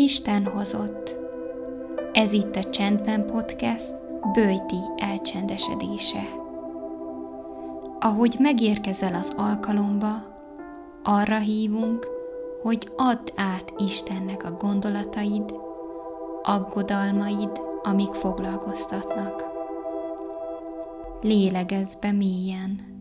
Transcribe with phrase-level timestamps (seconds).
[0.00, 1.16] Isten hozott.
[2.12, 3.96] Ez itt a Csendben Podcast
[4.32, 6.22] bőjti elcsendesedése.
[7.98, 10.12] Ahogy megérkezel az alkalomba,
[11.04, 12.06] arra hívunk,
[12.62, 15.54] hogy add át Istennek a gondolataid,
[16.42, 19.44] aggodalmaid, amik foglalkoztatnak.
[21.22, 23.00] Lélegezz be mélyen,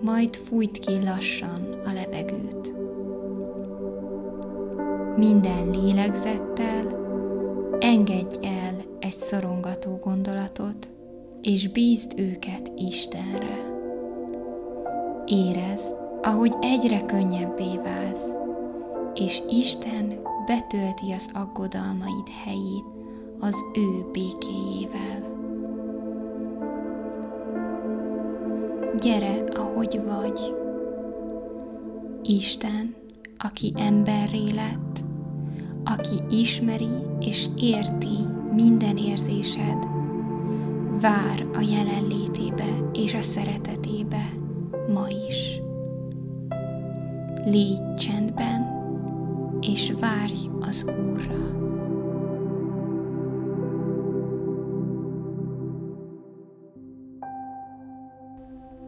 [0.00, 2.83] majd fújt ki lassan a levegőt.
[5.16, 6.86] Minden lélegzettel
[7.80, 10.88] engedj el egy szorongató gondolatot,
[11.42, 13.72] és bízd őket Istenre.
[15.26, 18.38] Érezd, ahogy egyre könnyebbé válsz,
[19.14, 22.84] és Isten betölti az aggodalmaid helyét
[23.40, 25.32] az ő békéjével.
[28.96, 30.54] Gyere, ahogy vagy.
[32.22, 32.94] Isten,
[33.38, 34.93] aki emberré lett,
[35.84, 38.18] aki ismeri és érti
[38.54, 39.86] minden érzésed,
[41.00, 44.32] vár a jelenlétébe és a szeretetébe
[44.94, 45.60] ma is.
[47.44, 48.72] Légy csendben,
[49.60, 51.62] és várj az Úrra.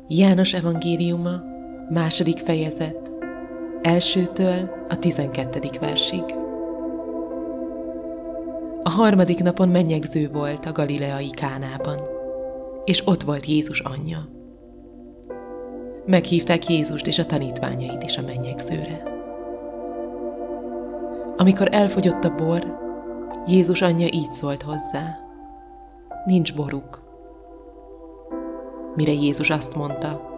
[0.09, 1.43] János evangéliuma,
[1.91, 3.11] második fejezet,
[3.83, 6.46] elsőtől a tizenkettedik versig.
[8.87, 12.01] A harmadik napon mennyegző volt a galileai Kánában,
[12.85, 14.29] és ott volt Jézus anyja.
[16.05, 19.03] Meghívták Jézust és a tanítványait is a mennyegzőre.
[21.37, 22.79] Amikor elfogyott a bor,
[23.47, 25.19] Jézus anyja így szólt hozzá.
[26.25, 27.03] Nincs boruk.
[28.95, 30.31] Mire Jézus azt mondta,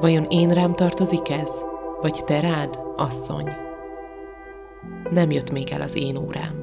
[0.00, 1.62] vajon én rám tartozik ez,
[2.00, 3.48] vagy te rád, asszony?
[5.10, 6.61] Nem jött még el az én órám.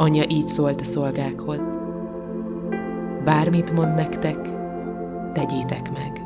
[0.00, 1.78] Anya így szólt a szolgákhoz.
[3.24, 4.48] Bármit mond nektek,
[5.32, 6.22] tegyétek meg.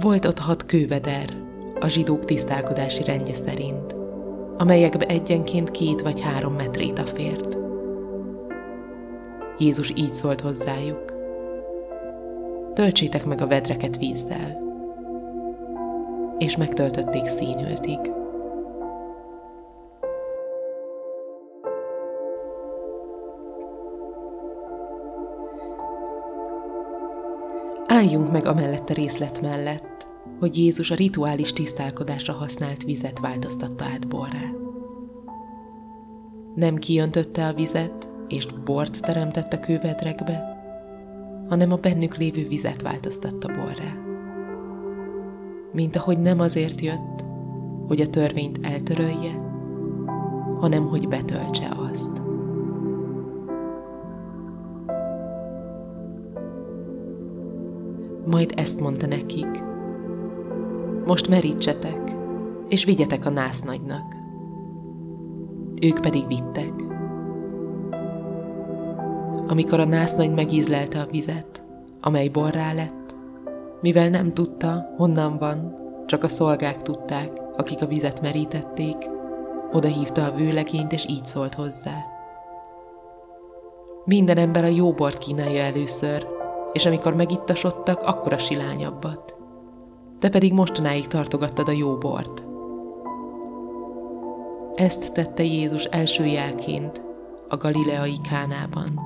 [0.00, 1.32] Volt ott hat kőveder,
[1.80, 3.96] a zsidók tisztálkodási rendje szerint,
[4.56, 7.56] amelyekbe egyenként két vagy három metréta fért.
[9.58, 11.12] Jézus így szólt hozzájuk.
[12.74, 14.62] Töltsétek meg a vedreket vízzel.
[16.38, 17.98] És megtöltötték színültig.
[28.06, 30.06] Álljunk meg amellett a részlet mellett,
[30.40, 34.50] hogy Jézus a rituális tisztálkodásra használt vizet változtatta át borrá.
[36.54, 40.56] Nem kijöntötte a vizet, és bort teremtett a kővedrekbe,
[41.48, 43.94] hanem a bennük lévő vizet változtatta borrá.
[45.72, 47.24] Mint ahogy nem azért jött,
[47.86, 49.40] hogy a törvényt eltörölje,
[50.60, 52.25] hanem hogy betöltse azt.
[58.26, 59.62] Majd ezt mondta nekik.
[61.06, 62.12] Most merítsetek,
[62.68, 64.14] és vigyetek a násznagynak.
[65.82, 66.72] Ők pedig vittek.
[69.46, 71.62] Amikor a násznagy megízlelte a vizet,
[72.00, 73.14] amely borrá lett,
[73.80, 75.74] mivel nem tudta, honnan van,
[76.06, 78.96] csak a szolgák tudták, akik a vizet merítették,
[79.72, 81.94] oda hívta a vőlegényt, és így szólt hozzá.
[84.04, 86.35] Minden ember a jó bort kínálja először,
[86.72, 89.34] és amikor megittasodtak, akkor a silányabbat.
[90.18, 92.44] Te pedig mostanáig tartogattad a jó bort.
[94.74, 97.02] Ezt tette Jézus első jelként
[97.48, 99.00] a galileai Kánában.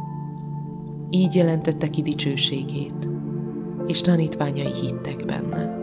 [1.11, 3.09] Így jelentette ki dicsőségét,
[3.87, 5.79] és tanítványai hittek benne.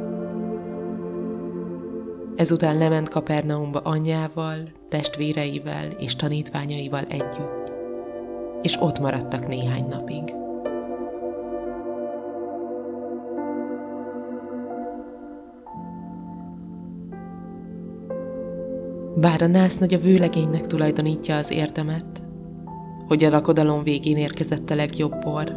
[2.36, 4.58] Ezután lement Kapernaumba anyjával,
[4.90, 7.72] testvéreivel és tanítványaival együtt,
[8.62, 10.34] és ott maradtak néhány napig.
[19.20, 22.24] Bár a nász nagy a vőlegénynek tulajdonítja az érdemet,
[23.08, 25.56] hogy a lakodalom végén érkezett a legjobb bor,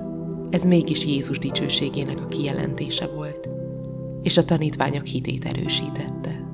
[0.50, 3.48] ez mégis Jézus dicsőségének a kijelentése volt,
[4.22, 6.44] és a tanítványok hitét erősítette.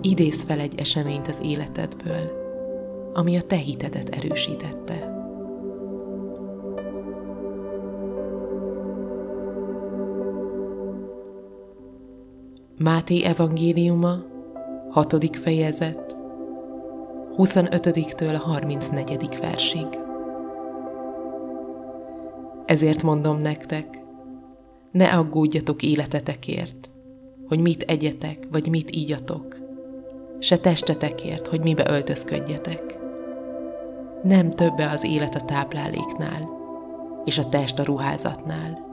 [0.00, 2.30] Idéz fel egy eseményt az életedből,
[3.12, 5.14] ami a te hitedet erősítette.
[12.78, 14.34] Máté evangéliuma,
[14.96, 15.36] 6.
[15.36, 16.16] fejezet,
[17.36, 19.38] 25-től a 34.
[19.40, 19.86] versig.
[22.64, 24.02] Ezért mondom nektek,
[24.90, 26.90] ne aggódjatok életetekért,
[27.48, 29.58] hogy mit egyetek, vagy mit ígyatok,
[30.38, 32.98] se testetekért, hogy mibe öltözködjetek.
[34.22, 36.50] Nem többe az élet a tápláléknál,
[37.24, 38.86] és a test a ruházatnál.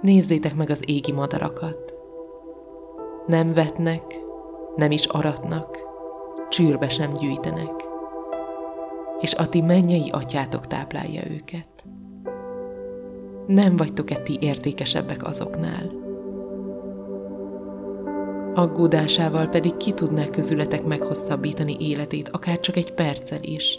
[0.00, 1.91] Nézzétek meg az égi madarakat.
[3.26, 4.02] Nem vetnek,
[4.76, 5.78] nem is aratnak,
[6.48, 7.84] csűrbe sem gyűjtenek,
[9.20, 11.84] és a ti mennyei atyátok táplálja őket.
[13.46, 16.00] Nem vagytok-e ti értékesebbek azoknál?
[18.54, 23.78] Aggódásával pedig ki tudná közületek meghosszabbítani életét, akár csak egy perccel is.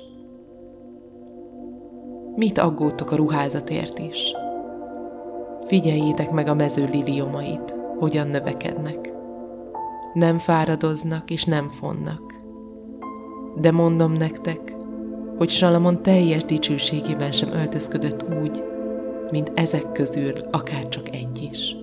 [2.36, 4.36] Mit aggódtok a ruházatért is?
[5.68, 9.14] Figyeljétek meg a mező liliomait, hogyan növekednek.
[10.14, 12.34] Nem fáradoznak és nem fonnak.
[13.56, 14.76] De mondom nektek,
[15.38, 18.64] hogy Salamon teljes dicsőségében sem öltözködött úgy,
[19.32, 21.76] mint ezek közül akár csak egy is.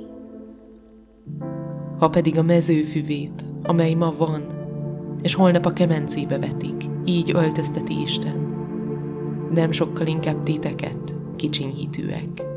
[1.99, 4.43] Ha pedig a mezőfüvét, amely ma van,
[5.23, 8.51] és holnap a kemencébe vetik, így öltözteti Isten,
[9.55, 12.50] nem sokkal inkább titeket, kicsinyhitűek.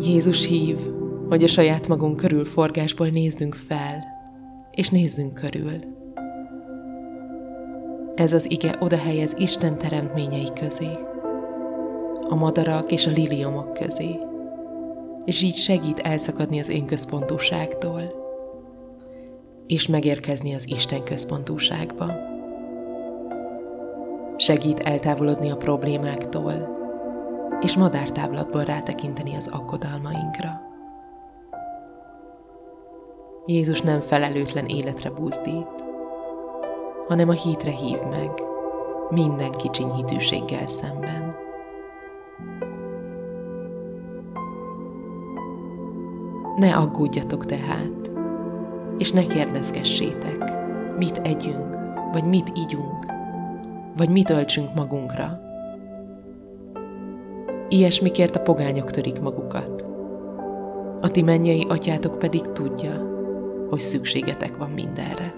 [0.00, 0.78] Jézus hív,
[1.28, 4.04] hogy a saját magunk körül forgásból nézzünk fel,
[4.70, 5.78] és nézzünk körül.
[8.14, 10.98] Ez az ige oda helyez Isten teremtményei közé,
[12.28, 14.18] a madarak és a liliomok közé,
[15.24, 18.02] és így segít elszakadni az én központúságtól,
[19.66, 22.12] és megérkezni az Isten központúságba.
[24.36, 26.77] Segít eltávolodni a problémáktól,
[27.60, 30.60] és madártáblatból rátekinteni az aggodalmainkra.
[33.46, 35.84] Jézus nem felelőtlen életre buzdít,
[37.08, 38.30] hanem a hitre hív meg,
[39.10, 41.36] minden kicsiny hitűséggel szemben.
[46.56, 48.10] Ne aggódjatok tehát,
[48.98, 50.52] és ne kérdezgessétek,
[50.98, 51.76] mit együnk,
[52.12, 53.06] vagy mit ígyunk,
[53.96, 55.47] vagy mit öltsünk magunkra.
[57.68, 59.84] Ilyesmikért a pogányok törik magukat.
[61.00, 63.06] A ti mennyei atyátok pedig tudja,
[63.68, 65.34] hogy szükségetek van mindenre.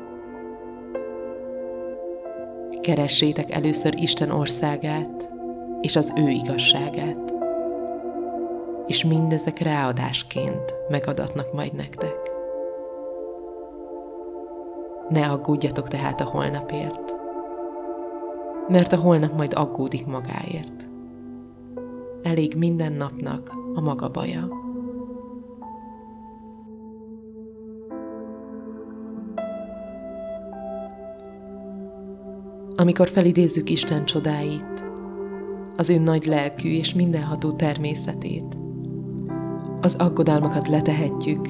[2.81, 5.31] Keressétek először Isten országát
[5.81, 7.35] és az ő igazságát,
[8.87, 12.31] és mindezek ráadásként megadatnak majd nektek.
[15.09, 17.15] Ne aggódjatok tehát a holnapért,
[18.69, 20.90] mert a holnap majd aggódik magáért.
[22.23, 24.69] Elég minden napnak a maga baja.
[32.81, 34.85] amikor felidézzük Isten csodáit,
[35.77, 38.59] az ő nagy lelkű és mindenható természetét.
[39.81, 41.49] Az aggodalmakat letehetjük,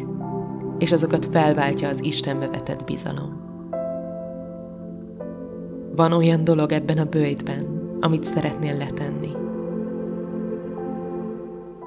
[0.79, 3.41] és azokat felváltja az Istenbe vetett bizalom.
[5.97, 7.67] Van olyan dolog ebben a bőjtben,
[8.01, 9.40] amit szeretnél letenni.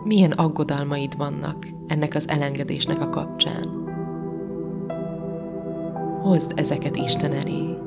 [0.04, 3.82] Milyen aggodalmaid vannak ennek az elengedésnek a kapcsán?
[6.22, 7.78] Hozd ezeket Isten elé.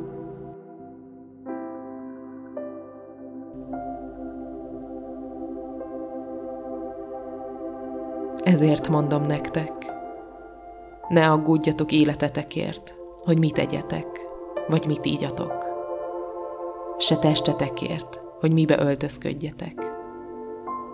[8.44, 9.72] Ezért mondom nektek,
[11.08, 14.06] ne aggódjatok életetekért, hogy mit egyetek,
[14.68, 15.64] vagy mit ígyatok.
[16.98, 19.85] Se testetekért, hogy mibe öltözködjetek.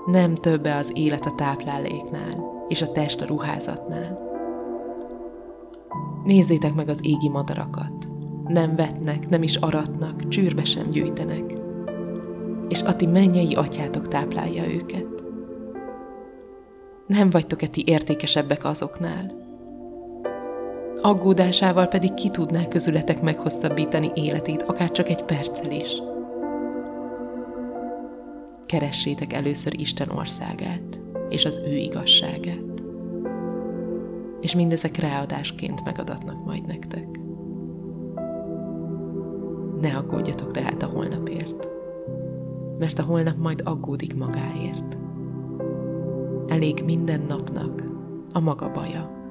[0.06, 4.30] Nem többe az élet a tápláléknál, és a test a ruházatnál.
[6.24, 8.08] Nézzétek meg az égi madarakat.
[8.46, 11.54] Nem vetnek, nem is aratnak, csűrbe sem gyűjtenek.
[12.68, 15.06] És a ti mennyei atyátok táplálja őket.
[17.06, 19.40] Nem vagytok-e ti értékesebbek azoknál?
[21.02, 26.02] Aggódásával pedig ki tudná közületek meghosszabbítani életét, akár csak egy perccel is.
[28.72, 32.82] Keressétek először Isten országát, és az ő igazságát.
[34.40, 37.06] És mindezek ráadásként megadatnak majd nektek.
[39.80, 41.68] Ne aggódjatok tehát a holnapért,
[42.78, 44.96] mert a holnap majd aggódik magáért
[46.46, 47.82] elég minden napnak
[48.32, 49.21] a maga baja.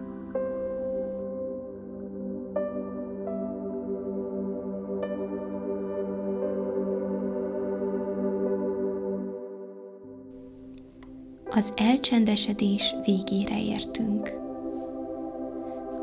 [11.62, 14.32] Az elcsendesedés végére értünk.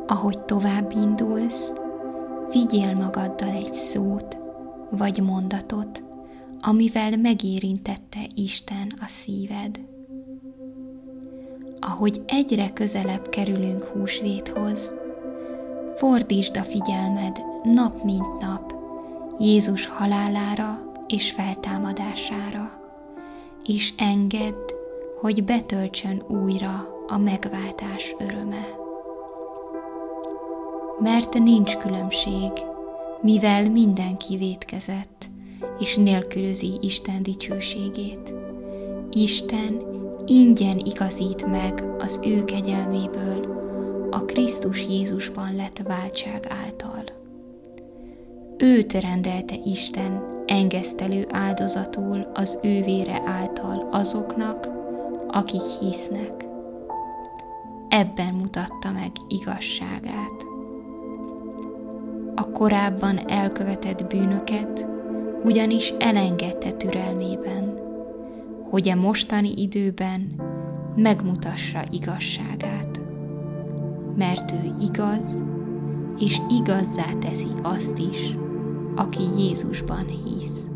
[0.07, 1.73] Ahogy tovább indulsz,
[2.53, 4.37] vigyél magaddal egy szót
[4.91, 6.03] vagy mondatot,
[6.61, 9.81] amivel megérintette Isten a szíved.
[11.81, 14.93] Ahogy egyre közelebb kerülünk húsvéthoz,
[15.97, 18.75] fordítsd a figyelmed nap mint nap
[19.39, 22.81] Jézus halálára és feltámadására,
[23.65, 24.77] és engedd,
[25.21, 28.67] hogy betöltsön újra a megváltás öröme.
[30.99, 32.51] Mert nincs különbség,
[33.21, 35.29] mivel mindenki vétkezett,
[35.79, 38.33] és nélkülözi Isten dicsőségét.
[39.11, 39.81] Isten
[40.27, 43.57] ingyen igazít meg az ő kegyelméből,
[44.11, 47.05] a Krisztus Jézusban lett váltság által.
[48.57, 54.78] Őt rendelte Isten engesztelő áldozatul az ő vére által azoknak,
[55.29, 56.45] akik hisznek.
[57.89, 60.45] Ebben mutatta meg igazságát.
[62.35, 64.87] A korábban elkövetett bűnöket
[65.45, 67.79] ugyanis elengedte türelmében,
[68.71, 70.35] hogy a mostani időben
[70.97, 73.01] megmutassa igazságát.
[74.17, 75.43] Mert ő igaz,
[76.19, 78.37] és igazzá teszi azt is,
[78.95, 80.68] aki Jézusban hisz.